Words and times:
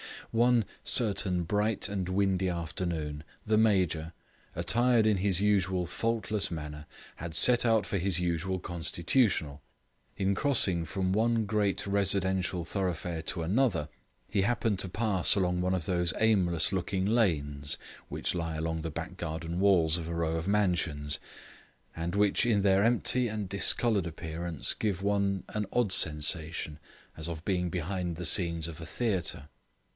One 0.31 0.65
certain 0.83 1.43
bright 1.43 1.87
and 1.89 2.07
windy 2.07 2.47
afternoon, 2.47 3.23
the 3.45 3.57
Major, 3.57 4.13
attired 4.55 5.05
in 5.05 5.17
his 5.17 5.41
usual 5.41 5.85
faultless 5.85 6.49
manner, 6.49 6.85
had 7.17 7.35
set 7.35 7.65
out 7.65 7.85
for 7.85 7.97
his 7.97 8.19
usual 8.19 8.57
constitutional. 8.57 9.61
In 10.17 10.33
crossing 10.33 10.85
from 10.85 11.11
one 11.13 11.45
great 11.45 11.85
residential 11.85 12.63
thoroughfare 12.63 13.21
to 13.23 13.43
another, 13.43 13.89
he 14.31 14.41
happened 14.41 14.79
to 14.79 14.89
pass 14.89 15.35
along 15.35 15.61
one 15.61 15.75
of 15.75 15.85
those 15.85 16.13
aimless 16.17 16.71
looking 16.71 17.05
lanes 17.05 17.77
which 18.07 18.33
lie 18.33 18.55
along 18.55 18.81
the 18.81 18.89
back 18.89 19.17
garden 19.17 19.59
walls 19.59 19.97
of 19.97 20.07
a 20.07 20.15
row 20.15 20.35
of 20.37 20.47
mansions, 20.47 21.19
and 21.93 22.15
which 22.15 22.43
in 22.45 22.61
their 22.61 22.83
empty 22.83 23.27
and 23.27 23.49
discoloured 23.49 24.07
appearance 24.07 24.73
give 24.73 25.03
one 25.03 25.43
an 25.49 25.67
odd 25.73 25.91
sensation 25.91 26.79
as 27.17 27.27
of 27.27 27.43
being 27.45 27.69
behind 27.69 28.15
the 28.15 28.25
scenes 28.25 28.67
of 28.67 28.79
a 28.81 28.85
theatre. 28.85 29.49